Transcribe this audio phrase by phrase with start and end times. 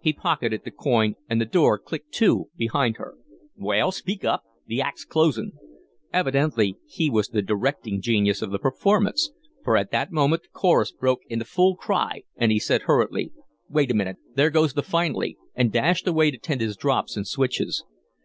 [0.00, 3.16] He pocketed the coin and the door clicked to behind her.
[3.56, 4.44] "Well, speak up.
[4.68, 5.50] The act's closin'."
[6.12, 9.32] Evidently he was the directing genius of the performance,
[9.64, 13.32] for at that moment the chorus broke into full cry, and he said, hurriedly:
[13.68, 14.18] "Wait a minute.
[14.36, 17.82] There goes the finally," and dashed away to tend his drops and switches.